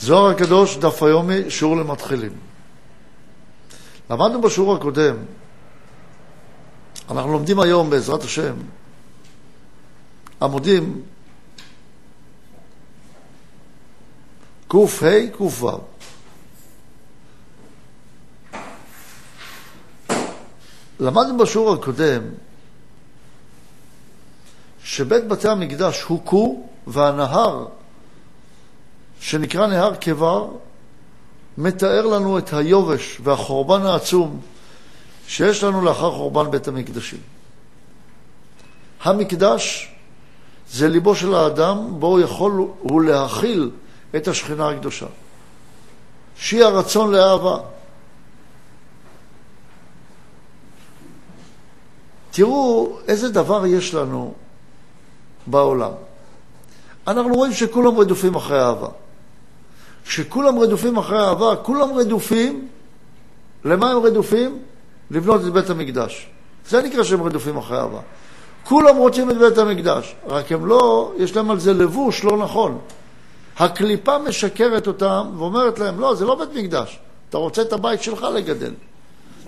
זוהר 0.00 0.30
הקדוש, 0.30 0.76
דף 0.76 1.02
היומי, 1.02 1.50
שיעור 1.50 1.76
למתחילים. 1.76 2.32
למדנו 4.10 4.40
בשיעור 4.40 4.76
הקודם, 4.76 5.16
אנחנו 7.10 7.32
לומדים 7.32 7.60
היום, 7.60 7.90
בעזרת 7.90 8.22
השם, 8.22 8.54
עמודים 10.42 11.02
קה, 14.68 14.76
קו. 15.36 15.50
למדנו 21.00 21.38
בשיעור 21.38 21.74
הקודם 21.74 22.22
שבית 24.84 25.28
בתי 25.28 25.48
המקדש 25.48 26.02
הוכו 26.02 26.68
והנהר 26.86 27.66
שנקרא 29.20 29.66
נהר 29.66 29.94
קבר 29.94 30.48
מתאר 31.58 32.06
לנו 32.06 32.38
את 32.38 32.52
היובש 32.52 33.20
והחורבן 33.22 33.86
העצום 33.86 34.40
שיש 35.26 35.64
לנו 35.64 35.84
לאחר 35.84 36.10
חורבן 36.10 36.50
בית 36.50 36.68
המקדשים. 36.68 37.20
המקדש 39.02 39.92
זה 40.70 40.88
ליבו 40.88 41.14
של 41.14 41.34
האדם, 41.34 42.00
בו 42.00 42.20
יכול 42.20 42.52
הוא 42.78 43.02
להכיל 43.02 43.70
את 44.16 44.28
השכינה 44.28 44.70
הקדושה. 44.70 45.06
שהיא 46.36 46.64
הרצון 46.64 47.12
לאהבה. 47.12 47.56
תראו 52.30 52.98
איזה 53.08 53.28
דבר 53.28 53.66
יש 53.66 53.94
לנו 53.94 54.34
בעולם. 55.46 55.92
אנחנו 57.06 57.34
רואים 57.34 57.52
שכולם 57.52 57.98
רדופים 57.98 58.34
אחרי 58.34 58.60
אהבה. 58.60 58.88
כשכולם 60.08 60.58
רדופים 60.58 60.96
אחרי 60.96 61.20
אהבה, 61.20 61.56
כולם 61.56 61.92
רדופים, 61.94 62.68
למה 63.64 63.90
הם 63.90 63.98
רדופים? 63.98 64.58
לבנות 65.10 65.40
את 65.40 65.52
בית 65.52 65.70
המקדש. 65.70 66.26
זה 66.68 66.82
נקרא 66.82 67.02
שהם 67.02 67.22
רדופים 67.22 67.56
אחרי 67.56 67.78
אהבה. 67.78 68.00
כולם 68.64 68.96
רוצים 68.96 69.30
את 69.30 69.38
בית 69.38 69.58
המקדש, 69.58 70.14
רק 70.26 70.52
הם 70.52 70.66
לא, 70.66 71.12
יש 71.16 71.36
להם 71.36 71.50
על 71.50 71.58
זה 71.58 71.74
לבוש 71.74 72.24
לא 72.24 72.38
נכון. 72.38 72.78
הקליפה 73.56 74.18
משקרת 74.18 74.86
אותם 74.86 75.26
ואומרת 75.38 75.78
להם, 75.78 76.00
לא, 76.00 76.14
זה 76.14 76.24
לא 76.24 76.34
בית 76.34 76.48
מקדש, 76.54 76.98
אתה 77.28 77.38
רוצה 77.38 77.62
את 77.62 77.72
הבית 77.72 78.02
שלך 78.02 78.26
לגדל. 78.34 78.72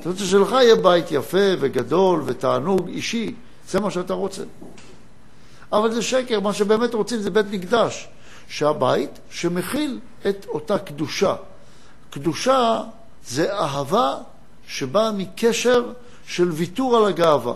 אתה 0.00 0.08
רוצה 0.08 0.24
שלך 0.24 0.52
יהיה 0.52 0.76
בית 0.76 1.12
יפה 1.12 1.48
וגדול 1.60 2.22
ותענוג 2.26 2.88
אישי, 2.88 3.34
זה 3.68 3.80
מה 3.80 3.90
שאתה 3.90 4.14
רוצה. 4.14 4.42
אבל 5.72 5.92
זה 5.92 6.02
שקר, 6.02 6.40
מה 6.40 6.52
שבאמת 6.52 6.94
רוצים 6.94 7.20
זה 7.20 7.30
בית 7.30 7.46
מקדש, 7.50 8.08
שהבית 8.50 9.10
שמכיל 9.30 10.00
את 10.28 10.46
אותה 10.48 10.78
קדושה. 10.78 11.34
קדושה 12.10 12.82
זה 13.26 13.52
אהבה 13.54 14.14
שבאה 14.68 15.12
מקשר 15.12 15.92
של 16.26 16.50
ויתור 16.50 16.96
על 16.96 17.04
הגאווה. 17.06 17.54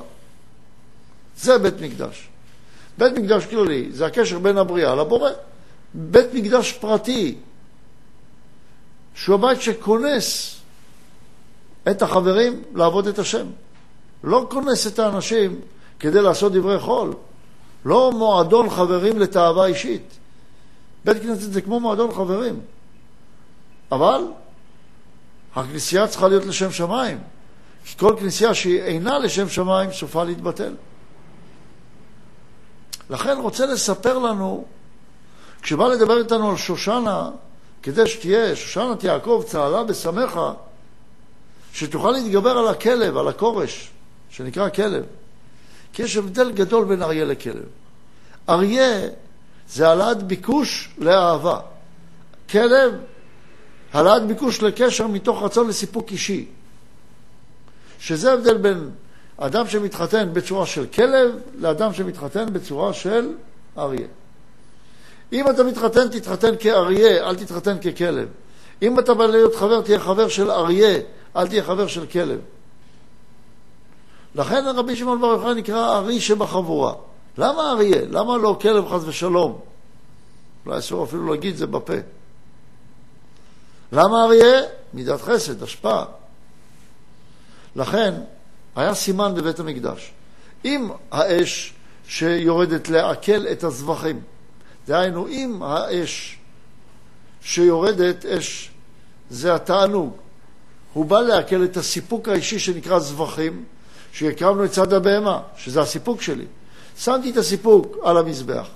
זה 1.37 1.59
בית 1.59 1.75
מקדש. 1.81 2.29
בית 2.99 3.13
מקדש 3.13 3.47
כללי 3.47 3.93
זה 3.93 4.07
הקשר 4.07 4.39
בין 4.39 4.59
הבריאה 4.59 4.95
לבורא. 4.95 5.31
בית 5.95 6.35
מקדש 6.35 6.73
פרטי, 6.73 7.35
שהוא 9.15 9.35
הבית 9.35 9.61
שכונס 9.61 10.57
את 11.91 12.03
החברים 12.03 12.63
לעבוד 12.75 13.07
את 13.07 13.19
השם. 13.19 13.47
לא 14.25 14.47
כונס 14.51 14.87
את 14.87 14.99
האנשים 14.99 15.61
כדי 15.99 16.23
לעשות 16.23 16.53
דברי 16.53 16.79
חול. 16.79 17.15
לא 17.85 18.13
מועדון 18.13 18.71
חברים 18.71 19.19
לתאווה 19.19 19.67
אישית. 19.67 20.19
בית 21.05 21.23
כנסת 21.23 21.53
זה 21.53 21.61
כמו 21.61 21.81
מועדון 21.81 22.13
חברים. 22.13 22.61
אבל 23.93 24.25
הכנסייה 25.55 26.07
צריכה 26.07 26.29
להיות 26.29 26.45
לשם 26.45 26.73
שמיים. 26.73 27.19
כי 27.85 27.99
כל 27.99 28.17
כנסייה 28.21 28.55
שהיא 28.55 28.81
אינה 28.81 29.19
לשם 29.19 29.49
שמיים 29.49 29.93
סופה 29.93 30.25
להתבטל. 30.25 30.75
לכן 33.11 33.39
רוצה 33.39 33.67
לספר 33.67 34.19
לנו, 34.19 34.65
כשבא 35.63 35.89
לדבר 35.89 36.19
איתנו 36.19 36.51
על 36.51 36.57
שושנה, 36.57 37.31
כדי 37.83 38.07
שתהיה, 38.07 38.57
שושנת 38.57 39.05
יעקב 39.05 39.45
צהלה 39.47 39.85
בשמחה, 39.85 40.53
שתוכל 41.73 42.11
להתגבר 42.11 42.51
על 42.51 42.69
הכלב, 42.69 43.17
על 43.17 43.29
הכורש, 43.29 43.91
שנקרא 44.31 44.69
כלב. 44.69 45.05
כי 45.93 46.03
יש 46.03 46.17
הבדל 46.17 46.53
גדול 46.53 46.85
בין 46.85 47.03
אריה 47.03 47.25
לכלב. 47.25 47.65
אריה 48.49 49.09
זה 49.69 49.89
העלאת 49.89 50.23
ביקוש 50.23 50.95
לאהבה. 50.99 51.61
כלב, 52.51 52.95
העלאת 53.93 54.27
ביקוש 54.27 54.63
לקשר 54.63 55.07
מתוך 55.07 55.43
רצון 55.43 55.69
לסיפוק 55.69 56.11
אישי. 56.11 56.47
שזה 57.99 58.33
הבדל 58.33 58.57
בין 58.57 58.91
אדם 59.37 59.69
שמתחתן 59.69 60.33
בצורה 60.33 60.67
של 60.67 60.87
כלב 60.87 61.35
לאדם 61.59 61.93
שמתחתן 61.93 62.53
בצורה 62.53 62.93
של 62.93 63.33
אריה. 63.79 64.07
אם 65.33 65.51
אתה 65.51 65.65
מתחתן, 65.65 66.09
תתחתן 66.09 66.55
כאריה, 66.61 67.29
אל 67.29 67.37
תתחתן 67.37 67.79
ככלב. 67.79 68.29
אם 68.83 68.99
אתה 68.99 69.15
בא 69.15 69.27
להיות 69.27 69.55
חבר, 69.55 69.83
תהיה 69.83 70.01
חבר 70.01 70.29
של 70.29 70.51
אריה, 70.51 70.99
אל 71.37 71.49
תהיה 71.49 71.63
חבר 71.63 71.87
של 71.87 72.07
כלב. 72.07 72.41
לכן 74.35 74.65
רבי 74.77 74.97
שמעון 74.97 75.21
בר 75.21 75.27
יוחנן 75.27 75.57
נקרא 75.57 75.99
ארי 75.99 76.21
שבחבורה. 76.21 76.95
למה 77.39 77.71
אריה? 77.73 78.03
למה 78.11 78.37
לא 78.37 78.59
כלב 78.61 78.89
חס 78.89 79.03
ושלום? 79.07 79.59
אולי 80.67 80.79
אסור 80.79 81.05
אפילו 81.05 81.33
להגיד 81.33 81.57
זה 81.57 81.67
בפה. 81.67 81.95
למה 83.93 84.25
אריה? 84.25 84.61
מידת 84.95 85.21
חסד, 85.21 85.63
השפעה. 85.63 86.05
לכן, 87.77 88.15
היה 88.77 88.95
סימן 88.95 89.35
בבית 89.35 89.61
המקדש. 89.61 90.13
אם 90.65 90.89
האש 91.11 91.75
שיורדת 92.07 92.89
לעכל 92.89 93.47
את 93.53 93.65
הזבחים, 93.65 94.21
דהיינו, 94.87 95.29
אם 95.29 95.63
האש 95.63 96.39
שיורדת, 97.43 98.27
אש 98.27 98.71
זה 99.31 99.55
התענוג, 99.55 100.17
הוא 100.93 101.05
בא 101.05 101.21
לעכל 101.21 101.65
את 101.65 101.77
הסיפוק 101.77 102.29
האישי 102.29 102.59
שנקרא 102.59 102.99
זבחים, 102.99 103.65
שהקרבנו 104.13 104.65
את 104.65 104.71
צד 104.71 104.93
הבהמה, 104.93 105.41
שזה 105.57 105.81
הסיפוק 105.81 106.23
שלי. 106.23 106.45
שמתי 106.99 107.31
את 107.31 107.37
הסיפוק 107.37 107.97
על 108.03 108.17
המזבח. 108.17 108.69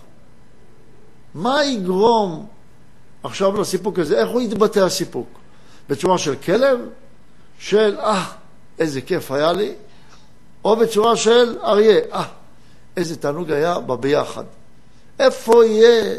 מה 1.35 1.65
יגרום 1.65 2.47
עכשיו 3.23 3.61
לסיפוק 3.61 3.99
הזה? 3.99 4.19
איך 4.21 4.29
הוא 4.29 4.41
יתבטא 4.41 4.79
הסיפוק? 4.79 5.29
בצורה 5.89 6.19
של 6.19 6.35
כלב? 6.37 6.79
של, 7.59 7.97
אה, 7.99 8.25
איזה 8.79 9.01
כיף 9.01 9.31
היה 9.31 9.53
לי? 9.53 9.75
או 10.65 10.77
בצורה 10.77 11.17
של 11.17 11.59
אריה, 11.63 12.01
אה, 12.13 12.25
איזה 12.97 13.17
תענוג 13.17 13.51
היה 13.51 13.79
בביחד. 13.79 14.45
איפה 15.19 15.65
יהיה, 15.65 16.15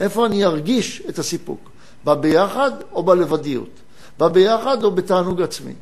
איפה 0.00 0.26
אני 0.26 0.44
ארגיש 0.44 1.02
את 1.08 1.18
הסיפוק? 1.18 1.70
בביחד 2.04 2.70
או 2.92 3.02
בלבדיות? 3.02 3.70
בביחד 4.18 4.84
או 4.84 4.90
בתענוג 4.90 5.42
עצמי? 5.42 5.74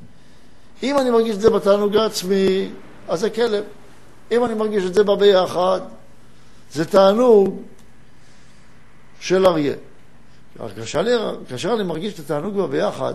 אם 0.83 0.99
אני 0.99 1.11
מרגיש 1.11 1.37
את 1.37 1.41
זה 1.41 1.51
בתענוג 1.51 1.97
העצמי, 1.97 2.71
אז 3.09 3.21
זה 3.21 3.31
כלב. 3.31 3.65
אם 4.31 4.45
אני 4.45 4.55
מרגיש 4.55 4.85
את 4.85 4.95
זה 4.95 5.05
בביחד, 5.05 5.81
זה 6.73 6.85
תענוג 6.85 7.63
של 9.21 9.47
אריה. 9.47 9.75
כאשר 10.77 11.01
אני, 11.01 11.11
כאשר 11.49 11.75
אני 11.75 11.83
מרגיש 11.83 12.15
את 12.15 12.19
התענוג 12.19 12.57
בביחד, 12.57 13.15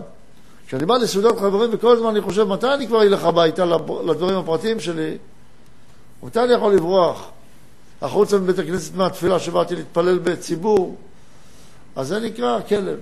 כשאני 0.66 0.86
בא 0.86 0.94
לסעודת 0.94 1.38
חברים 1.38 1.70
וכל 1.72 1.92
הזמן 1.92 2.08
אני 2.08 2.20
חושב 2.20 2.44
מתי 2.44 2.74
אני 2.74 2.86
כבר 2.86 3.02
אלך 3.02 3.24
הביתה 3.24 3.64
לדברים 4.04 4.38
הפרטיים 4.38 4.80
שלי, 4.80 5.18
מתי 6.22 6.40
אני 6.40 6.52
יכול 6.52 6.74
לברוח 6.74 7.30
החוצה 8.02 8.38
מבית 8.38 8.58
הכנסת 8.58 8.94
מהתפילה 8.94 9.38
שבאתי 9.38 9.74
להתפלל 9.74 10.18
בציבור, 10.18 10.96
אז 11.96 12.08
זה 12.08 12.20
נקרא 12.20 12.58
כלב. 12.68 12.98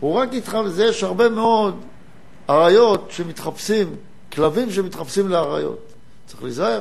הוא 0.00 0.14
רק 0.14 0.32
איתך, 0.32 0.58
וזה 0.64 0.84
יש 0.84 1.02
הרבה 1.02 1.28
מאוד 1.28 1.80
אריות 2.50 3.06
שמתחפשים, 3.10 3.96
כלבים 4.32 4.70
שמתחפשים 4.70 5.28
לאריות. 5.28 5.78
צריך 6.26 6.42
להיזהר. 6.42 6.80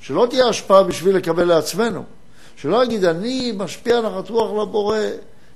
שלא 0.00 0.26
תהיה 0.30 0.48
השפעה 0.48 0.82
בשביל 0.82 1.16
לקבל 1.16 1.44
לעצמנו. 1.44 2.04
שלא 2.56 2.84
יגיד, 2.84 3.04
אני 3.04 3.52
משפיע 3.56 4.00
נחת 4.00 4.30
רוח 4.30 4.62
לבורא, 4.62 4.98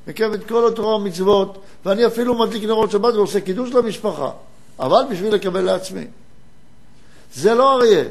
מקיים 0.06 0.34
את 0.34 0.48
כל 0.48 0.68
התורה 0.68 0.96
והמצוות, 0.96 1.58
ואני 1.84 2.06
אפילו 2.06 2.38
מדליק 2.38 2.64
נרות 2.64 2.90
שבת 2.90 3.14
ועושה 3.14 3.40
קידוש 3.40 3.70
למשפחה, 3.70 4.30
אבל 4.78 5.02
בשביל 5.10 5.34
לקבל 5.34 5.60
לעצמי. 5.60 6.06
זה 7.34 7.54
לא 7.54 7.74
אריה, 7.74 8.04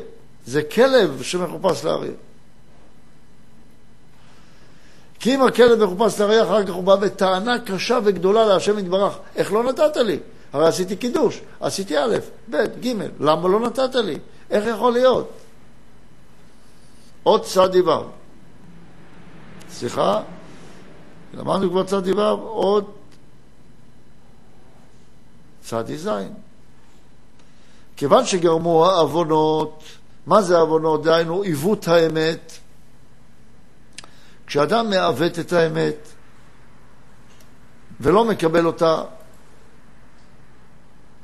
זה 0.46 0.64
כלב 0.64 1.22
שמחופש 1.22 1.86
לאריה. 1.86 2.12
כי 5.20 5.36
אם 5.36 5.42
הכלב 5.42 5.84
מחופש 5.84 6.20
לאריה, 6.20 6.44
אחר 6.44 6.66
כך 6.66 6.74
הוא 6.74 6.84
בא 6.84 6.96
בטענה 6.96 7.60
קשה 7.60 8.00
וגדולה 8.04 8.46
להשם 8.46 8.80
יתברך. 8.80 9.14
איך 9.36 9.54
לא 9.54 9.64
נתת 9.64 9.98
לי? 9.98 10.20
הרי 10.54 10.68
עשיתי 10.68 10.96
קידוש, 10.96 11.42
עשיתי 11.60 11.98
א', 11.98 12.18
ב', 12.50 12.56
ג', 12.56 12.94
למה 13.20 13.48
לא 13.50 13.60
נתת 13.60 13.96
לי? 13.96 14.18
איך 14.50 14.66
יכול 14.66 14.94
להיות? 14.94 15.32
עוד 17.24 17.46
צד 17.46 17.72
דיבר. 17.72 18.08
סליחה? 19.70 20.22
למדנו 21.34 21.70
כבר 21.70 21.84
צד 21.84 22.08
ו', 22.08 22.22
עוד 22.42 22.92
צד 25.62 25.84
ז'. 25.96 26.10
כיוון 27.96 28.26
שגרמו 28.26 28.86
העוונות, 28.86 29.84
מה 30.26 30.42
זה 30.42 30.58
עוונות? 30.58 31.04
דהיינו 31.04 31.42
עיוות 31.42 31.88
האמת. 31.88 32.52
כשאדם 34.48 34.90
מעוות 34.90 35.40
את 35.40 35.54
האמת 35.54 36.08
ולא 38.00 38.26
מקבל 38.26 38.66
אותה 38.66 39.04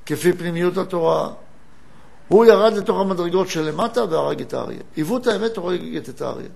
כפי 0.09 0.33
פנימיות 0.33 0.77
התורה, 0.77 1.29
הוא 2.27 2.45
ירד 2.45 2.73
לתוך 2.73 2.99
המדרגות 2.99 3.49
שלמטה 3.49 4.03
והרג 4.03 4.41
את 4.41 4.53
האריה. 4.53 4.79
עיוות 4.95 5.27
האמת 5.27 5.57
הורג 5.57 5.95
את 5.95 6.21
האריה. 6.21 6.49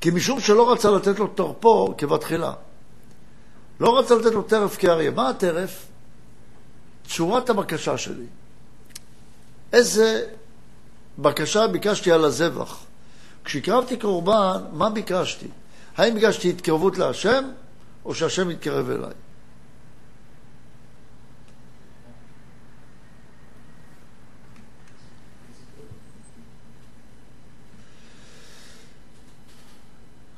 כי 0.00 0.10
משום 0.10 0.40
שלא 0.40 0.72
רצה 0.72 0.90
לתת 0.90 1.18
לו 1.18 1.26
תרפו 1.26 1.94
כבתחילה. 1.98 2.52
לא 3.80 3.98
רצה 3.98 4.14
לתת 4.14 4.32
לו 4.32 4.42
טרף 4.42 4.76
כאריה. 4.76 5.10
מה 5.10 5.28
הטרף? 5.28 5.86
צורת 7.08 7.50
הבקשה 7.50 7.98
שלי. 7.98 8.26
איזה 9.72 10.26
בקשה 11.18 11.66
ביקשתי 11.66 12.12
על 12.12 12.24
הזבח? 12.24 12.78
כשהקרבתי 13.44 13.96
קורבן, 13.96 14.64
מה 14.72 14.90
ביקשתי? 14.90 15.48
האם 15.98 16.14
ביקשתי 16.14 16.50
התקרבות 16.50 16.98
להשם, 16.98 17.44
או 18.04 18.14
שהשם 18.14 18.50
יתקרב 18.50 18.90
אליי? 18.90 19.12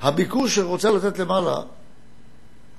הביקוש 0.00 0.54
שרוצה 0.54 0.90
לתת 0.90 1.18
למעלה, 1.18 1.62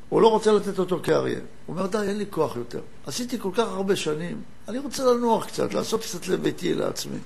הוא 0.09 0.21
לא 0.21 0.27
רוצה 0.27 0.51
לתת 0.51 0.79
אותו 0.79 0.99
כאריה. 1.03 1.39
הוא 1.39 1.75
אומר, 1.75 1.87
די, 1.87 1.97
אין 1.97 2.17
לי 2.17 2.25
כוח 2.29 2.55
יותר. 2.55 2.81
עשיתי 3.05 3.39
כל 3.39 3.51
כך 3.53 3.67
הרבה 3.67 3.95
שנים, 3.95 4.41
אני 4.67 4.79
רוצה 4.79 5.03
לנוח 5.03 5.45
קצת, 5.45 5.73
לעשות 5.73 6.01
קצת 6.01 6.27
לביתי, 6.27 6.73
לעצמי. 6.73 7.17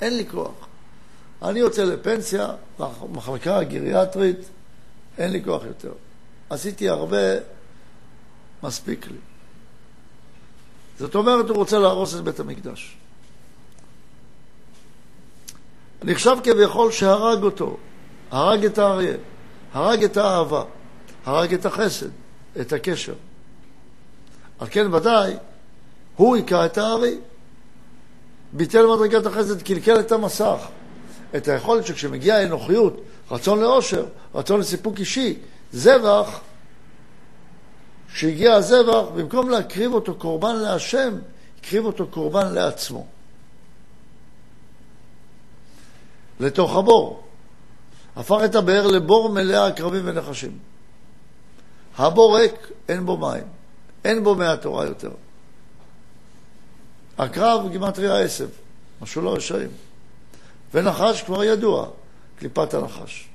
אין 0.00 0.16
לי 0.16 0.26
כוח. 0.30 0.69
אני 1.42 1.58
יוצא 1.58 1.84
לפנסיה, 1.84 2.48
מחלקה 3.12 3.56
הגריאטרית, 3.56 4.38
אין 5.18 5.32
לי 5.32 5.44
כוח 5.44 5.64
יותר. 5.64 5.92
עשיתי 6.50 6.88
הרבה, 6.88 7.16
מספיק 8.62 9.06
לי. 9.06 9.16
זאת 10.98 11.14
אומרת, 11.14 11.48
הוא 11.48 11.56
רוצה 11.56 11.78
להרוס 11.78 12.14
את 12.14 12.20
בית 12.20 12.40
המקדש. 12.40 12.96
נחשב 16.02 16.36
כביכול 16.42 16.92
שהרג 16.92 17.42
אותו, 17.42 17.76
הרג 18.30 18.64
את 18.64 18.78
האריה, 18.78 19.16
הרג 19.72 20.04
את 20.04 20.16
האהבה, 20.16 20.64
הרג 21.24 21.54
את 21.54 21.66
החסד, 21.66 22.08
את 22.60 22.72
הקשר. 22.72 23.14
על 24.58 24.66
כן 24.70 24.94
ודאי, 24.94 25.36
הוא 26.16 26.36
היכה 26.36 26.66
את 26.66 26.78
הארי. 26.78 27.18
ביטל 28.52 28.86
מדרגת 28.86 29.26
החסד, 29.26 29.62
קלקל 29.62 30.00
את 30.00 30.12
המסך. 30.12 30.58
את 31.36 31.48
היכולת 31.48 31.86
שכשמגיעה 31.86 32.44
אנוכיות, 32.44 33.00
רצון 33.30 33.60
לאושר, 33.60 34.06
רצון 34.34 34.60
לסיפוק 34.60 34.98
אישי, 34.98 35.38
זבח, 35.72 36.40
שהגיע 38.14 38.54
הזבח, 38.54 39.04
במקום 39.16 39.50
להקריב 39.50 39.92
אותו 39.92 40.14
קורבן 40.14 40.56
להשם, 40.56 41.14
הקריב 41.60 41.84
אותו 41.84 42.06
קורבן 42.06 42.52
לעצמו. 42.52 43.06
לתוך 46.40 46.76
הבור. 46.76 47.22
הפך 48.16 48.38
את 48.44 48.54
הבאר 48.54 48.86
לבור 48.86 49.28
מלאה 49.28 49.66
עקרבים 49.66 50.02
ונחשים. 50.04 50.58
הבור 51.96 52.38
ריק, 52.38 52.70
אין 52.88 53.06
בו 53.06 53.16
מים. 53.16 53.44
אין 54.04 54.24
בו 54.24 54.34
מהתורה 54.34 54.86
יותר. 54.86 55.10
הקרב 57.18 57.70
גימטריה 57.70 58.20
עשב, 58.20 58.48
משהו 59.02 59.22
לא 59.22 59.34
רשעים. 59.34 59.70
ונחש 60.74 61.22
כבר 61.22 61.44
ידוע, 61.44 61.86
קליפת 62.38 62.74
הנחש. 62.74 63.28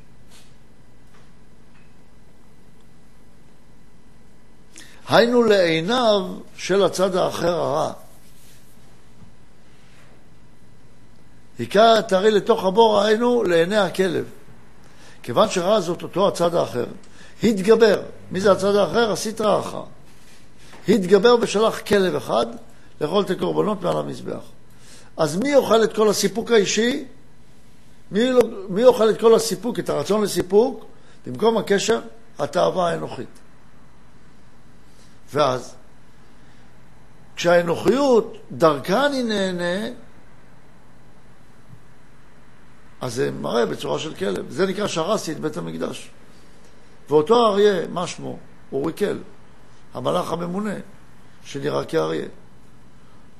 היינו 5.10 5.44
לעיניו 5.44 6.28
של 6.58 6.84
הצד 6.84 7.16
האחר 7.16 7.56
הרע. 7.56 7.92
היכה 11.60 12.00
את 12.00 12.14
הארי 12.14 12.32
לתוך 12.32 12.64
הבור, 12.64 13.02
היינו 13.02 13.44
לעיני 13.44 13.78
הכלב. 13.78 14.26
כיוון 15.24 15.50
שראה 15.50 15.82
זאת 15.82 16.04
אותו 16.04 16.28
הצד 16.28 16.56
האחר, 16.56 16.86
התגבר. 17.44 18.02
מי 18.32 18.42
זה 18.42 18.52
הצד 18.52 18.76
האחר? 18.76 19.12
הסטרא 19.12 19.60
אחא. 19.60 19.82
התגבר 20.90 21.36
ושלח 21.42 21.80
כלב 21.80 22.16
אחד 22.16 22.46
לאכול 23.02 23.24
את 23.24 23.30
הקורבנות 23.30 23.82
מעל 23.82 23.98
המזבח. 23.98 24.42
אז 25.18 25.38
מי 25.38 25.56
אוכל 25.56 25.84
את 25.84 25.96
כל 25.96 26.10
הסיפוק 26.10 26.52
האישי? 26.52 27.06
מי, 28.12 28.32
לא, 28.32 28.42
מי 28.70 28.84
אוכל 28.84 29.10
את 29.10 29.20
כל 29.20 29.36
הסיפוק, 29.36 29.80
את 29.80 29.90
הרצון 29.90 30.22
לסיפוק? 30.22 30.86
במקום 31.28 31.58
הקשר, 31.58 32.00
התאווה 32.40 32.90
האנוכית. 32.90 33.40
ואז, 35.34 35.76
כשהאנוכיות, 37.36 38.38
דרכה 38.52 39.06
אני 39.06 39.24
נהנה, 39.24 39.90
אז 43.02 43.14
זה 43.14 43.32
מראה 43.32 43.66
בצורה 43.66 44.00
של 44.00 44.16
כלב. 44.16 44.46
זה 44.50 44.66
נקרא 44.66 44.88
שהרסתי 44.88 45.32
את 45.32 45.40
בית 45.40 45.58
המקדש. 45.58 46.10
ואותו 47.10 47.48
אריה, 47.48 47.88
מה 47.88 48.08
שמו? 48.08 48.38
אוריקל, 48.72 49.20
המלאך 49.94 50.32
הממונה, 50.32 50.74
שנראה 51.44 51.86
כאריה. 51.86 52.26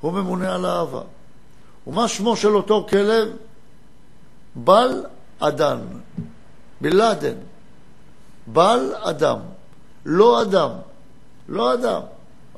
הוא 0.00 0.12
ממונה 0.12 0.54
על 0.54 0.64
האהבה. 0.64 1.02
ומה 1.86 2.08
שמו 2.08 2.36
של 2.36 2.56
אותו 2.56 2.86
כלב? 2.90 3.28
בל 4.56 5.04
אדן, 5.38 5.78
בלאדן. 6.80 7.34
בל 8.46 8.94
אדם, 8.94 9.38
לא 10.06 10.42
אדם, 10.42 10.70
לא 11.48 11.74
אדם. 11.74 12.00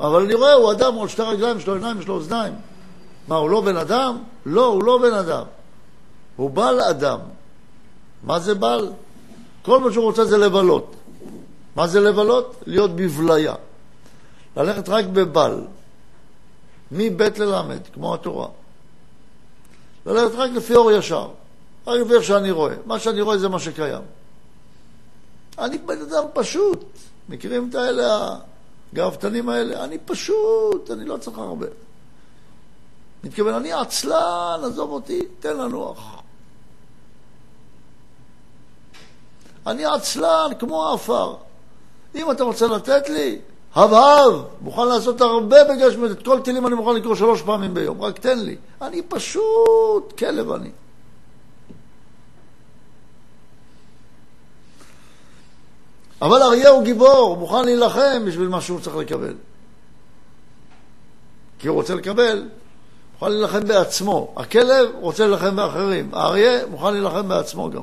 אבל 0.00 0.22
אני 0.22 0.34
רואה, 0.34 0.52
הוא 0.52 0.72
אדם, 0.72 0.98
על 0.98 1.08
שתי 1.08 1.22
רגליים, 1.22 1.56
יש 1.58 1.66
לו 1.66 1.74
עיניים, 1.74 2.00
יש 2.00 2.06
לו 2.06 2.14
אוזניים. 2.14 2.54
מה, 3.28 3.36
הוא 3.36 3.50
לא 3.50 3.60
בן 3.60 3.76
אדם? 3.76 4.18
לא, 4.46 4.66
הוא 4.66 4.84
לא 4.84 4.98
בן 4.98 5.14
אדם. 5.14 5.44
הוא 6.36 6.50
בל 6.50 6.80
אדם. 6.80 7.18
מה 8.22 8.40
זה 8.40 8.54
בל? 8.54 8.92
כל 9.62 9.80
מה 9.80 9.92
שהוא 9.92 10.04
רוצה 10.04 10.24
זה 10.24 10.38
לבלות. 10.38 10.94
מה 11.76 11.86
זה 11.86 12.00
לבלות? 12.00 12.56
להיות 12.66 12.90
בבליה. 12.96 13.54
ללכת 14.56 14.88
רק 14.88 15.04
בבל. 15.04 15.64
מב' 16.92 17.22
ללמד, 17.38 17.80
כמו 17.92 18.14
התורה. 18.14 18.48
ללכת 20.06 20.34
רק 20.34 20.50
לפי 20.50 20.74
אור 20.74 20.92
ישר. 20.92 21.28
רק 21.88 22.00
לפי 22.00 22.14
איך 22.14 22.24
שאני 22.24 22.50
רואה. 22.50 22.74
מה 22.86 22.98
שאני 22.98 23.20
רואה 23.20 23.38
זה 23.38 23.48
מה 23.48 23.58
שקיים. 23.58 24.02
אני 25.58 25.78
בן 25.78 26.02
אדם 26.02 26.24
פשוט. 26.34 26.84
מכירים 27.28 27.68
את 27.70 27.74
האלה, 27.74 28.36
הגאוותנים 28.92 29.48
האלה? 29.48 29.84
אני 29.84 29.98
פשוט, 29.98 30.90
אני 30.90 31.04
לא 31.04 31.16
צריך 31.16 31.38
הרבה. 31.38 31.66
מתכוון, 33.24 33.54
אני 33.54 33.72
עצלן, 33.72 34.60
עזוב 34.64 34.90
אותי, 34.90 35.20
תן 35.40 35.56
לנוח. 35.56 36.22
אני 39.66 39.84
עצלן 39.84 40.50
כמו 40.58 40.88
העפר. 40.88 41.34
אם 42.14 42.30
אתה 42.30 42.44
רוצה 42.44 42.66
לתת 42.66 43.08
לי, 43.08 43.38
הבהב, 43.74 44.34
מוכן 44.60 44.88
לעשות 44.88 45.20
הרבה 45.20 45.56
בגשמת, 45.64 46.10
את 46.10 46.24
כל 46.24 46.40
טילים 46.40 46.66
אני 46.66 46.74
מוכן 46.74 46.94
לקרוא 46.94 47.14
שלוש 47.14 47.42
פעמים 47.42 47.74
ביום, 47.74 48.02
רק 48.02 48.18
תן 48.18 48.38
לי. 48.38 48.56
אני 48.82 49.02
פשוט 49.02 50.18
כלב 50.18 50.52
אני. 50.52 50.70
אבל 56.22 56.42
אריה 56.42 56.68
הוא 56.68 56.84
גיבור, 56.84 57.08
הוא 57.08 57.38
מוכן 57.38 57.64
להילחם 57.64 58.22
בשביל 58.26 58.48
מה 58.48 58.60
שהוא 58.60 58.80
צריך 58.80 58.96
לקבל. 58.96 59.34
כי 61.58 61.68
הוא 61.68 61.74
רוצה 61.74 61.94
לקבל, 61.94 62.48
מוכן 63.12 63.32
להילחם 63.32 63.68
בעצמו. 63.68 64.34
הכלב 64.36 64.90
רוצה 65.00 65.26
להילחם 65.26 65.56
באחרים, 65.56 66.14
האריה 66.14 66.66
מוכן 66.66 66.92
להילחם 66.92 67.28
בעצמו 67.28 67.70
גם. 67.70 67.82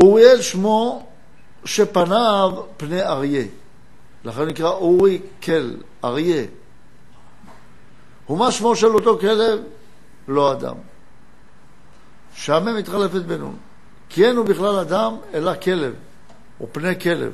אוריאל 0.00 0.42
שמו 0.42 1.06
שפניו 1.64 2.52
פני 2.76 3.02
אריה. 3.02 3.44
לכן 4.24 4.44
נקרא 4.44 4.70
אורי 4.70 5.20
כל, 5.42 5.70
אריה. 6.04 6.44
ומה 8.30 8.52
שמו 8.52 8.76
של 8.76 8.94
אותו 8.94 9.18
כלב? 9.18 9.60
לא 10.28 10.52
אדם. 10.52 10.74
שהמם 12.34 12.76
מתחלפת 12.76 13.22
בנון. 13.22 13.56
כי 14.08 14.26
אין 14.26 14.36
הוא 14.36 14.46
בכלל 14.46 14.76
אדם, 14.76 15.16
אלא 15.34 15.52
כלב, 15.62 15.94
או 16.60 16.66
פני 16.72 17.00
כלב. 17.00 17.32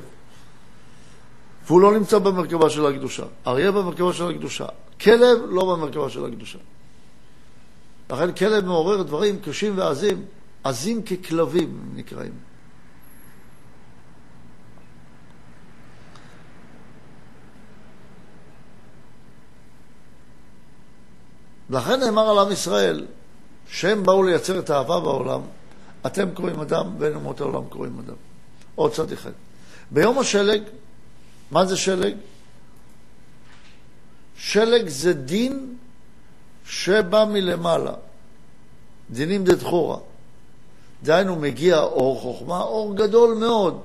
והוא 1.67 1.81
לא 1.81 1.93
נמצא 1.93 2.19
במרכבה 2.19 2.69
של 2.69 2.85
הקדושה. 2.85 3.23
אריה 3.47 3.71
במרכבה 3.71 4.13
של 4.13 4.29
הקדושה. 4.29 4.65
כלב 5.01 5.37
לא 5.49 5.65
במרכבה 5.65 6.09
של 6.09 6.25
הקדושה. 6.25 6.59
לכן 8.09 8.31
כלב 8.31 8.65
מעורר 8.65 9.01
דברים 9.01 9.39
קשים 9.39 9.77
ועזים, 9.77 10.25
עזים 10.63 11.01
ככלבים 11.03 11.79
נקראים. 11.95 12.33
לכן 21.69 21.99
נאמר 21.99 22.29
על 22.29 22.39
עם 22.39 22.51
ישראל, 22.51 23.05
שהם 23.69 24.03
באו 24.03 24.23
לייצר 24.23 24.59
את 24.59 24.69
האהבה 24.69 24.99
בעולם, 24.99 25.41
אתם 26.05 26.29
קוראים 26.33 26.59
אדם 26.59 26.95
ואין 26.99 27.15
אומות 27.15 27.41
העולם 27.41 27.63
קוראים 27.69 27.99
אדם. 27.99 28.15
עוד 28.75 28.93
צד 28.93 29.11
אחד. 29.11 29.31
ביום 29.91 30.19
השלג, 30.19 30.61
מה 31.51 31.65
זה 31.65 31.77
שלג? 31.77 32.15
שלג 34.37 34.87
זה 34.87 35.13
דין 35.13 35.75
שבא 36.65 37.25
מלמעלה. 37.25 37.93
דינים 39.09 39.43
דדחורה. 39.43 39.97
דהיינו, 41.03 41.35
מגיע 41.35 41.79
אור 41.79 42.19
חוכמה, 42.21 42.61
אור 42.61 42.95
גדול 42.95 43.37
מאוד. 43.37 43.81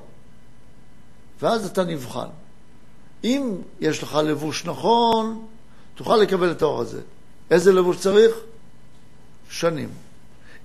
ואז 1.40 1.66
אתה 1.66 1.84
נבחן. 1.84 2.28
אם 3.24 3.52
יש 3.80 4.02
לך 4.02 4.14
לבוש 4.14 4.64
נכון, 4.64 5.46
תוכל 5.94 6.16
לקבל 6.16 6.50
את 6.50 6.62
האור 6.62 6.80
הזה. 6.80 7.00
איזה 7.50 7.72
לבוש 7.72 7.98
צריך? 7.98 8.34
שנים. 9.52 9.88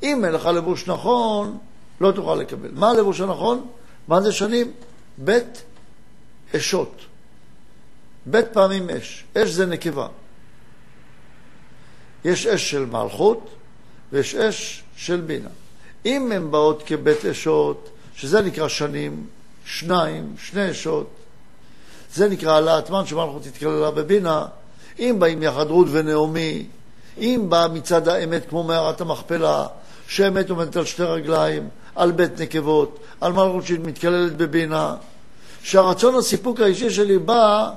אם 0.03 0.25
אין 0.25 0.33
לך 0.33 0.45
לבוש 0.45 0.87
נכון, 0.87 1.57
לא 2.01 2.11
תוכל 2.11 2.35
לקבל. 2.35 2.69
מה 2.73 2.89
הלבוש 2.89 3.21
הנכון? 3.21 3.67
מה 4.07 4.21
זה 4.21 4.31
שנים? 4.31 4.71
בית 5.17 5.63
אשות. 6.55 7.01
בית 8.25 8.45
פעמים 8.53 8.89
אש. 8.89 9.23
אש 9.37 9.49
זה 9.49 9.65
נקבה. 9.65 10.07
יש 12.25 12.47
אש 12.47 12.71
של 12.71 12.85
מלכות 12.85 13.49
ויש 14.11 14.35
אש 14.35 14.83
של 14.95 15.21
בינה. 15.21 15.49
אם 16.05 16.31
הן 16.31 16.51
באות 16.51 16.83
כבית 16.85 17.25
אשות, 17.25 17.89
שזה 18.15 18.41
נקרא 18.41 18.67
שנים, 18.67 19.27
שניים, 19.65 20.35
שני 20.39 20.71
אשות, 20.71 21.09
זה 22.13 22.29
נקרא 22.29 22.53
העלאת 22.53 22.89
מן 22.89 23.05
שמלכות 23.05 23.45
התקללה 23.45 23.91
בבינה. 23.91 24.45
אם 24.99 25.15
באים 25.19 25.43
יחד 25.43 25.69
רות 25.69 25.87
ונעמי, 25.91 26.65
אם 27.19 27.45
בא 27.49 27.67
מצד 27.73 28.07
האמת 28.07 28.49
כמו 28.49 28.63
מערת 28.63 29.01
המכפלה, 29.01 29.67
שאמת 30.07 30.49
עומדת 30.49 30.75
על 30.75 30.85
שתי 30.85 31.03
רגליים, 31.03 31.69
על 31.95 32.11
בית 32.11 32.41
נקבות, 32.41 32.99
על 33.21 33.33
מלכות 33.33 33.65
שמתקללת 33.65 34.37
בבינה, 34.37 34.95
שהרצון 35.63 36.15
הסיפוק 36.15 36.59
האישי 36.59 36.89
שלי 36.89 37.17
בא 37.17 37.69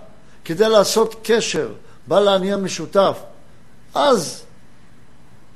כדי 0.45 0.69
לעשות 0.69 1.15
קשר, 1.23 1.73
בא 2.07 2.21
להניע 2.21 2.57
משותף. 2.57 3.19
אז 3.95 4.43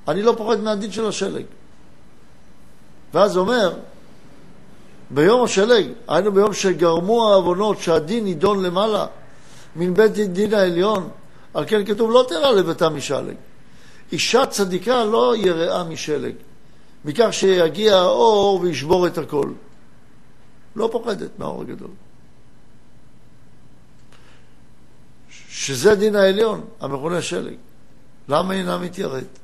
אני 0.09 0.23
לא 0.23 0.35
פוחד 0.37 0.61
מהדין 0.61 0.93
של 0.93 1.07
השלג. 1.07 1.45
ואז 3.15 3.37
אומר, 3.37 3.73
ביום 5.11 5.45
השלג, 5.45 5.87
היינו 6.09 6.33
ביום 6.33 6.53
שגרמו 6.53 7.29
העוונות 7.31 7.79
שהדין 7.79 8.27
יידון 8.27 8.63
למעלה, 8.63 9.07
מן 9.77 9.95
בית 9.95 10.13
דין 10.13 10.55
העליון, 10.55 11.09
על 11.55 11.65
כן 11.67 11.85
כתוב 11.85 12.11
לא 12.11 12.25
תראה 12.29 12.53
לביתה 12.53 12.89
משלג. 12.89 13.35
אישה 14.13 14.47
צדיקה 14.47 15.05
לא 15.05 15.35
יראה 15.37 15.85
משלג, 15.85 16.35
מכך 17.05 17.29
שיגיע 17.31 17.97
האור 17.97 18.61
וישבור 18.61 19.07
את 19.07 19.19
הכל. 19.19 19.53
לא 20.77 20.89
פוחדת 20.93 21.39
מהאור 21.39 21.61
הגדול. 21.61 21.91
שזה 25.49 25.95
דין 25.95 26.17
העליון, 26.17 26.65
המכונה 26.81 27.23
שלג. 27.23 27.55
למה 28.29 28.55
אינה 28.55 28.79
מתייראת? 28.79 29.39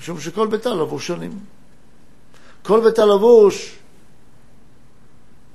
משום 0.00 0.20
שכל 0.20 0.46
ביתה 0.46 0.74
לבוש 0.74 1.06
שנים. 1.06 1.38
כל 2.62 2.80
ביתה 2.80 3.04
לבוש 3.04 3.78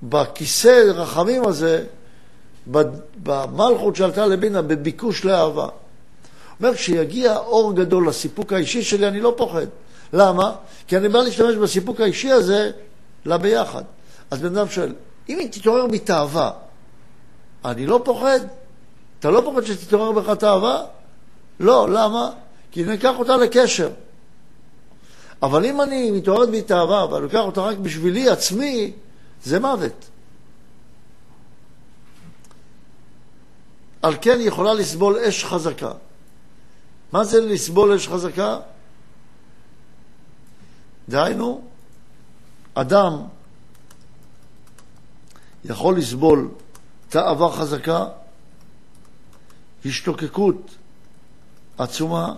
בכיסא 0.03 0.91
רחמים 0.95 1.47
הזה, 1.47 1.85
במלכות 3.23 3.95
שעלתה 3.95 4.25
לבינה, 4.25 4.61
בביקוש 4.61 5.25
לאהבה. 5.25 5.67
אומר, 6.59 6.73
כשיגיע 6.75 7.37
אור 7.37 7.73
גדול 7.73 8.07
לסיפוק 8.07 8.53
האישי 8.53 8.83
שלי, 8.83 9.07
אני 9.07 9.19
לא 9.19 9.33
פוחד. 9.37 9.65
למה? 10.13 10.55
כי 10.87 10.97
אני 10.97 11.09
בא 11.09 11.19
להשתמש 11.19 11.55
בסיפוק 11.55 12.01
האישי 12.01 12.31
הזה 12.31 12.71
לביחד. 13.25 13.83
אז 14.31 14.41
בן 14.41 14.57
אדם 14.57 14.69
שואל, 14.69 14.93
אם 15.29 15.39
היא 15.39 15.51
תתעורר 15.51 15.87
מתאווה, 15.87 16.51
אני 17.65 17.85
לא 17.85 18.01
פוחד? 18.05 18.39
אתה 19.19 19.31
לא 19.31 19.41
פוחד 19.45 19.65
שתתעורר 19.65 20.11
בך 20.11 20.29
תאווה? 20.29 20.85
לא, 21.59 21.87
למה? 21.89 22.29
כי 22.71 22.83
ניקח 22.83 23.13
אותה 23.19 23.37
לקשר. 23.37 23.89
אבל 25.43 25.65
אם 25.65 25.81
אני 25.81 26.11
מתעוררת 26.11 26.49
מתאווה 26.49 27.05
ואני 27.11 27.23
לוקח 27.23 27.39
אותה 27.39 27.61
רק 27.61 27.77
בשבילי 27.77 28.29
עצמי, 28.29 28.91
זה 29.43 29.59
מוות. 29.59 30.05
על 34.01 34.15
כן 34.21 34.39
היא 34.39 34.47
יכולה 34.47 34.73
לסבול 34.73 35.19
אש 35.19 35.45
חזקה. 35.45 35.91
מה 37.11 37.23
זה 37.23 37.41
לסבול 37.41 37.93
אש 37.93 38.07
חזקה? 38.07 38.59
דהיינו, 41.09 41.61
אדם 42.73 43.23
יכול 45.65 45.97
לסבול 45.97 46.49
תאווה 47.09 47.51
חזקה, 47.51 48.05
השתוקקות 49.85 50.75
עצומה, 51.77 52.35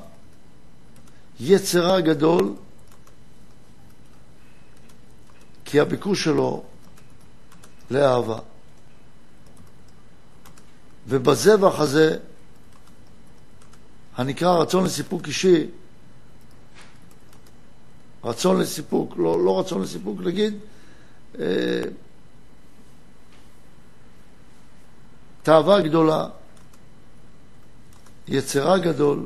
יצרה 1.39 2.01
גדול, 2.01 2.53
כי 5.65 5.80
הביקוש 5.80 6.24
שלו 6.24 6.63
לאהבה. 7.92 8.39
ובזבח 11.08 11.80
הזה 11.80 12.18
הנקרא 14.17 14.62
רצון 14.62 14.84
לסיפוק 14.84 15.27
אישי, 15.27 15.67
רצון 18.24 18.60
לסיפוק, 18.60 19.13
לא, 19.17 19.46
לא 19.46 19.60
רצון 19.60 19.82
לסיפוק, 19.82 20.20
נגיד, 20.22 20.53
אה, 21.39 21.82
תאווה 25.43 25.82
גדולה, 25.82 26.27
יצרה 28.27 28.77
גדול, 28.77 29.25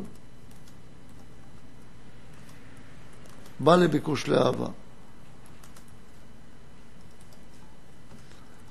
בא 3.60 3.76
לביקוש 3.76 4.28
לאהבה. 4.28 4.68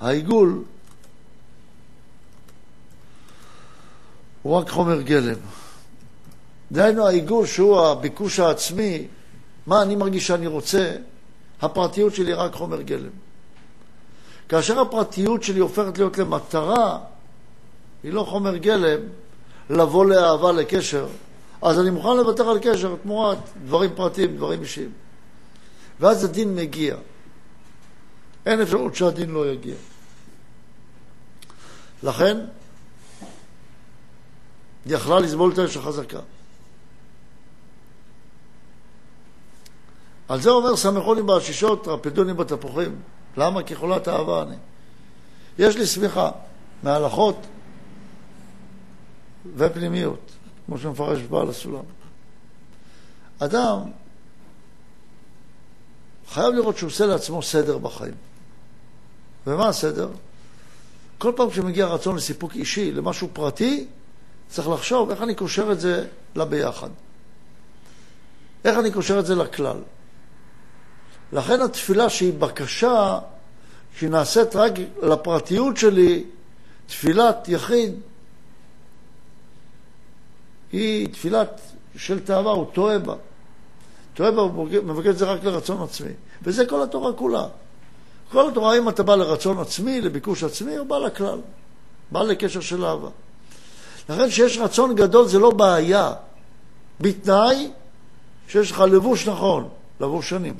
העיגול 0.00 0.64
הוא 4.42 4.54
רק 4.54 4.70
חומר 4.70 5.02
גלם. 5.02 5.38
דהיינו 6.72 7.06
העיגול 7.06 7.46
שהוא 7.46 7.80
הביקוש 7.80 8.40
העצמי, 8.40 9.06
מה 9.66 9.82
אני 9.82 9.96
מרגיש 9.96 10.26
שאני 10.26 10.46
רוצה, 10.46 10.96
הפרטיות 11.62 12.14
שלי 12.14 12.32
רק 12.32 12.54
חומר 12.54 12.82
גלם. 12.82 13.10
כאשר 14.48 14.80
הפרטיות 14.80 15.42
שלי 15.42 15.60
הופכת 15.60 15.98
להיות 15.98 16.18
למטרה, 16.18 16.98
היא 18.02 18.12
לא 18.12 18.22
חומר 18.22 18.56
גלם, 18.56 19.00
לבוא 19.70 20.06
לאהבה, 20.06 20.52
לקשר, 20.52 21.06
אז 21.62 21.80
אני 21.80 21.90
מוכן 21.90 22.16
לוותר 22.16 22.48
על 22.48 22.58
קשר 22.62 22.96
תמורת 23.02 23.38
דברים 23.64 23.90
פרטיים, 23.94 24.36
דברים 24.36 24.62
אישיים. 24.62 24.90
ואז 26.00 26.24
הדין 26.24 26.54
מגיע. 26.54 26.96
אין 28.46 28.60
אפשרות 28.60 28.94
שהדין 28.94 29.30
לא 29.30 29.52
יגיע. 29.52 29.74
לכן, 32.02 32.38
יכלה 34.86 35.20
לסבול 35.20 35.52
את 35.52 35.58
האש 35.58 35.76
החזקה. 35.76 36.20
על 40.28 40.40
זה 40.40 40.50
אומר 40.50 40.76
סמכוני 40.76 41.22
בעשישות, 41.22 41.88
רפדוני 41.88 42.34
בתפוחים. 42.34 43.00
למה? 43.36 43.62
כי 43.62 43.74
חולת 43.74 44.08
אהבה 44.08 44.42
אני. 44.42 44.56
יש 45.58 45.76
לי 45.76 45.86
סמיכה 45.86 46.30
מהלכות 46.82 47.36
ופנימיות, 49.56 50.30
כמו 50.66 50.78
שמפרש 50.78 51.22
בעל 51.22 51.48
הסולם. 51.48 51.84
אדם 53.38 53.78
חייב 56.28 56.54
לראות 56.54 56.76
שהוא 56.76 56.88
עושה 56.88 57.06
לעצמו 57.06 57.42
סדר 57.42 57.78
בחיים. 57.78 58.14
ומה 59.46 59.68
הסדר? 59.68 60.08
כל 61.18 61.32
פעם 61.36 61.50
שמגיע 61.50 61.86
רצון 61.86 62.16
לסיפוק 62.16 62.54
אישי, 62.54 62.92
למשהו 62.92 63.28
פרטי, 63.32 63.86
צריך 64.48 64.68
לחשוב 64.68 65.10
איך 65.10 65.22
אני 65.22 65.34
קושר 65.34 65.72
את 65.72 65.80
זה 65.80 66.06
לביחד. 66.36 66.88
איך 68.64 68.78
אני 68.78 68.92
קושר 68.92 69.18
את 69.18 69.26
זה 69.26 69.34
לכלל. 69.34 69.76
לכן 71.32 71.60
התפילה 71.60 72.10
שהיא 72.10 72.32
בקשה, 72.32 73.18
שהיא 73.98 74.10
נעשית 74.10 74.56
רק 74.56 74.72
לפרטיות 75.02 75.76
שלי, 75.76 76.24
תפילת 76.86 77.48
יחיד 77.48 77.94
היא 80.72 81.08
תפילת 81.08 81.60
של 81.96 82.20
תאווה, 82.20 82.52
הוא 82.52 82.66
טועה 82.72 82.98
בה. 82.98 83.14
טועה 84.14 84.30
בה, 84.30 84.42
הוא 84.42 84.68
מבקש 84.84 85.06
את 85.06 85.18
זה 85.18 85.24
רק 85.24 85.44
לרצון 85.44 85.82
עצמי. 85.82 86.10
וזה 86.42 86.66
כל 86.66 86.82
התורה 86.82 87.12
כולה. 87.12 87.46
כל 88.30 88.48
התורה, 88.48 88.78
אם 88.78 88.88
אתה 88.88 89.02
בא 89.02 89.14
לרצון 89.14 89.58
עצמי, 89.58 90.00
לביקוש 90.00 90.44
עצמי, 90.44 90.78
או 90.78 90.84
בא 90.84 90.98
לכלל. 90.98 91.40
בא 92.10 92.22
לקשר 92.22 92.60
של 92.60 92.84
אהבה. 92.84 93.08
לכן 94.08 94.28
כשיש 94.28 94.58
רצון 94.58 94.94
גדול 94.94 95.26
זה 95.26 95.38
לא 95.38 95.50
בעיה, 95.50 96.12
בתנאי 97.00 97.70
שיש 98.48 98.70
לך 98.70 98.80
לבוש 98.80 99.28
נכון, 99.28 99.68
לבוש 100.00 100.30
שנים. 100.30 100.54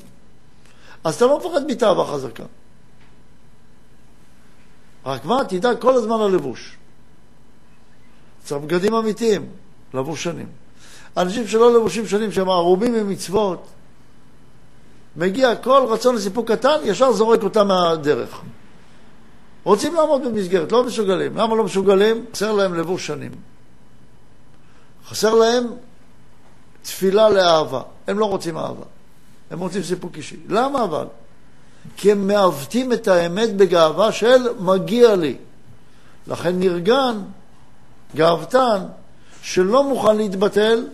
אז 1.07 1.15
אתה 1.15 1.25
לא 1.25 1.37
מפחד 1.37 1.65
מתאווה 1.67 2.05
חזקה. 2.05 2.43
רק 5.05 5.25
מה, 5.25 5.43
תדאג 5.49 5.77
כל 5.79 5.93
הזמן 5.93 6.19
ללבוש. 6.19 6.77
צריך 8.43 8.61
בגדים 8.61 8.93
אמיתיים, 8.93 9.49
לבוש 9.93 10.23
שנים. 10.23 10.47
אנשים 11.17 11.47
שלא 11.47 11.73
לבושים 11.75 12.07
שנים, 12.07 12.31
שהם 12.31 12.49
ערומים 12.49 12.93
ממצוות, 12.93 13.67
מגיע 15.15 15.55
כל 15.55 15.85
רצון 15.89 16.15
לסיפוק 16.15 16.51
קטן, 16.51 16.77
ישר 16.83 17.11
זורק 17.11 17.43
אותם 17.43 17.67
מהדרך. 17.67 18.41
רוצים 19.63 19.95
לעמוד 19.95 20.21
במסגרת, 20.25 20.71
לא 20.71 20.83
מסוגלים. 20.83 21.37
למה 21.37 21.55
לא 21.55 21.63
מסוגלים? 21.63 22.25
חסר 22.33 22.51
להם 22.51 22.73
לבוש 22.73 23.07
שנים. 23.07 23.31
חסר 25.07 25.33
להם 25.33 25.67
תפילה 26.81 27.29
לאהבה. 27.29 27.81
הם 28.07 28.19
לא 28.19 28.25
רוצים 28.25 28.57
אהבה. 28.57 28.96
הם 29.51 29.59
רוצים 29.59 29.83
סיפוק 29.83 30.17
אישי. 30.17 30.37
למה 30.49 30.83
אבל? 30.83 31.05
כי 31.97 32.11
הם 32.11 32.27
מעוותים 32.27 32.93
את 32.93 33.07
האמת 33.07 33.55
בגאווה 33.55 34.11
של 34.11 34.47
מגיע 34.59 35.15
לי. 35.15 35.35
לכן 36.27 36.59
נרגן, 36.59 37.21
גאוותן, 38.15 38.83
שלא 39.41 39.83
מוכן 39.83 40.17
להתבטל, 40.17 40.87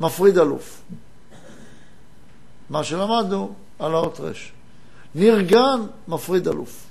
מפריד 0.00 0.38
אלוף. 0.38 0.82
מה 2.70 2.84
שלמדנו 2.84 3.52
על 3.78 3.94
האות 3.94 4.20
רש. 4.20 4.52
נרגן, 5.14 5.80
מפריד 6.08 6.48
אלוף. 6.48 6.86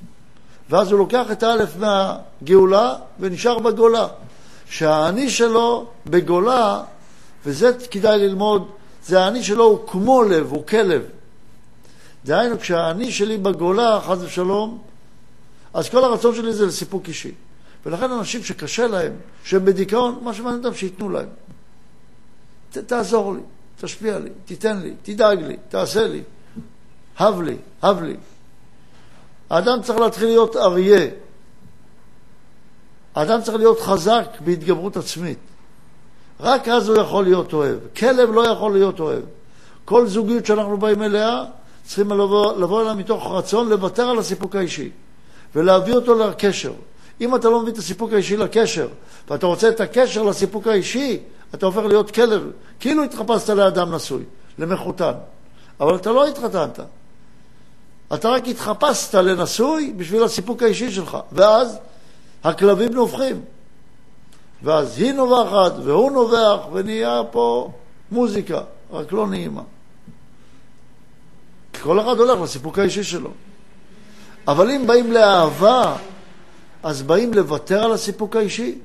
ואז 0.70 0.92
הוא 0.92 1.00
לוקח 1.00 1.32
את 1.32 1.44
האלף 1.44 1.70
מהגאולה 1.78 2.96
ונשאר 3.20 3.60
בגולה. 3.60 4.08
שהאני 4.70 5.30
שלו 5.30 5.88
בגולה, 6.06 6.84
וזה 7.46 7.72
כדאי 7.92 8.20
ללמוד, 8.20 8.68
זה 9.06 9.24
האני 9.24 9.44
שלו 9.44 9.64
הוא 9.64 9.88
כמו 9.88 10.24
לב, 10.24 10.52
הוא 10.52 10.66
כלב. 10.68 11.02
דהיינו, 12.26 12.60
כשהאני 12.60 13.12
שלי 13.12 13.38
בגולה, 13.38 14.02
חס 14.02 14.18
ושלום, 14.22 14.82
אז 15.74 15.90
כל 15.90 16.04
הרצון 16.04 16.36
שלי 16.36 16.54
זה 16.54 16.66
לסיפוק 16.66 17.08
אישי. 17.08 17.32
ולכן 17.86 18.12
אנשים 18.12 18.44
שקשה 18.44 18.88
להם, 18.88 19.14
שהם 19.44 19.66
בדיכאון, 19.66 20.20
מה 20.24 20.34
שמעניין 20.34 20.66
אותם 20.66 20.78
שייתנו 20.78 21.10
להם. 21.10 21.30
ת, 22.72 22.78
תעזור 22.78 23.34
לי, 23.34 23.42
תשפיע 23.82 24.20
לי, 24.20 24.30
תיתן 24.46 24.80
לי, 24.80 24.94
תדאג 25.04 25.40
לי, 25.40 25.58
תעשה 25.70 26.08
לי, 26.08 26.24
הב 27.18 27.42
לי, 27.42 27.58
הב 27.82 28.02
לי. 28.02 28.16
האדם 29.50 29.82
צריך 29.82 30.00
להתחיל 30.00 30.28
להיות 30.28 30.56
אריה. 30.56 31.08
האדם 33.16 33.42
צריך 33.42 33.58
להיות 33.58 33.80
חזק 33.80 34.26
בהתגברות 34.40 34.98
עצמית. 34.98 35.38
רק 36.42 36.68
אז 36.68 36.90
הוא 36.90 36.98
יכול 36.98 37.24
להיות 37.24 37.54
אוהב. 37.54 37.78
כלב 37.98 38.32
לא 38.32 38.48
יכול 38.48 38.74
להיות 38.74 39.00
אוהב. 39.00 39.24
כל 39.86 40.08
זוגיות 40.08 40.46
שאנחנו 40.46 40.78
באים 40.78 41.04
אליה, 41.04 41.44
צריכים 41.86 42.10
לבוא, 42.10 42.58
לבוא 42.58 42.82
אליה 42.82 42.94
מתוך 42.94 43.32
רצון 43.32 43.70
לוותר 43.70 44.10
על 44.10 44.20
הסיפוק 44.20 44.56
האישי 44.56 44.90
ולהביא 45.56 45.94
אותו 45.94 46.16
לקשר. 46.16 46.74
אם 47.22 47.36
אתה 47.36 47.50
לא 47.50 47.62
מביא 47.62 47.74
את 47.74 47.78
הסיפוק 47.78 48.14
האישי 48.14 48.38
לקשר, 48.38 48.88
ואתה 49.30 49.46
רוצה 49.46 49.70
את 49.70 49.80
הקשר 49.80 50.24
לסיפוק 50.24 50.68
האישי, 50.68 51.20
אתה 51.54 51.66
הופך 51.66 51.82
להיות 51.88 52.12
כלב. 52.12 52.52
כאילו 52.80 53.04
התחפשת 53.04 53.50
לאדם 53.50 53.96
נשוי, 53.96 54.24
למחותן. 54.60 55.14
אבל 55.80 55.96
אתה 55.96 56.12
לא 56.12 56.28
התחתנת. 56.28 56.80
אתה 58.14 58.30
רק 58.30 58.48
התחפשת 58.48 59.16
לנשוי 59.16 59.94
בשביל 59.98 60.24
הסיפוק 60.24 60.64
האישי 60.64 60.92
שלך. 60.92 61.18
ואז 61.32 61.78
הכלבים 62.44 62.94
נובחים. 62.94 63.42
ואז 64.64 64.98
היא 64.98 65.14
נובחת 65.14 65.72
והוא 65.84 66.12
נובח, 66.12 66.58
ונהיה 66.72 67.22
פה 67.32 67.72
מוזיקה, 68.12 68.62
רק 68.92 69.12
לא 69.12 69.28
נעימה. 69.28 69.62
כל 71.84 72.00
אחד 72.00 72.18
הולך 72.18 72.42
לסיפוק 72.42 72.80
האישי 72.80 73.04
שלו. 73.04 73.30
אבל 74.48 74.72
אם 74.72 74.88
באים 74.88 75.12
לאהבה, 75.12 75.96
אז 76.84 77.02
באים 77.02 77.34
לוותר 77.34 77.84
על 77.84 77.92
הסיפוק 77.92 78.36
האישי 78.36 78.80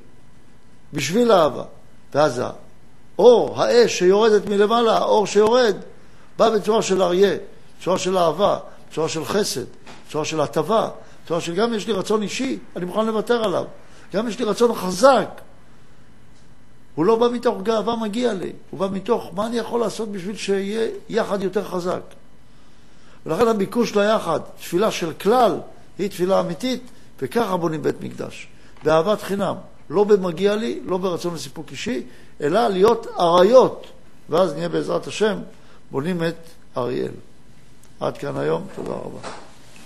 בשביל 0.93 1.31
אהבה. 1.31 1.63
ואז 2.13 2.41
האור, 3.15 3.61
האש 3.61 3.97
שיורדת 3.97 4.45
מלמעלה, 4.49 4.97
האור 4.97 5.27
שיורד, 5.27 5.75
בא 6.37 6.49
בצורה 6.49 6.81
של 6.81 7.01
אריה, 7.01 7.37
בצורה 7.79 7.97
של 7.97 8.17
אהבה, 8.17 8.57
בצורה 8.89 9.09
של 9.09 9.25
חסד, 9.25 9.65
בצורה 10.07 10.25
של 10.25 10.41
הטבה, 10.41 10.89
בצורה 11.25 11.41
של 11.41 11.55
גם 11.55 11.73
יש 11.73 11.87
לי 11.87 11.93
רצון 11.93 12.21
אישי, 12.21 12.59
אני 12.75 12.85
מוכן 12.85 13.05
לוותר 13.05 13.43
עליו. 13.43 13.65
גם 14.13 14.27
יש 14.27 14.39
לי 14.39 14.45
רצון 14.45 14.75
חזק. 14.75 15.41
הוא 16.97 17.05
לא 17.05 17.15
בא 17.15 17.27
מתוך 17.33 17.61
גאווה 17.61 17.95
מגיע 17.95 18.33
לי, 18.33 18.51
הוא 18.69 18.79
בא 18.79 18.87
מתוך 18.91 19.31
מה 19.33 19.47
אני 19.47 19.57
יכול 19.57 19.79
לעשות 19.79 20.11
בשביל 20.11 20.35
שיהיה 20.35 20.89
יחד 21.09 21.43
יותר 21.43 21.63
חזק. 21.63 22.01
ולכן 23.25 23.47
הביקוש 23.47 23.95
ליחד, 23.95 24.39
תפילה 24.59 24.91
של 24.91 25.13
כלל, 25.13 25.59
היא 25.99 26.09
תפילה 26.09 26.39
אמיתית, 26.39 26.83
וככה 27.21 27.57
בונים 27.57 27.81
בית 27.81 28.01
מקדש. 28.01 28.47
באהבת 28.83 29.21
חינם, 29.21 29.55
לא 29.89 30.03
במגיע 30.03 30.55
לי, 30.55 30.79
לא 30.85 30.97
ברצון 30.97 31.33
לסיפוק 31.33 31.71
אישי, 31.71 32.03
אלא 32.41 32.67
להיות 32.67 33.07
אריות, 33.19 33.87
ואז 34.29 34.53
נהיה 34.53 34.69
בעזרת 34.69 35.07
השם 35.07 35.37
בונים 35.91 36.23
את 36.23 36.35
אריאל. 36.77 37.11
עד 37.99 38.17
כאן 38.17 38.37
היום, 38.37 38.67
תודה 38.75 38.91
רבה. 38.91 39.46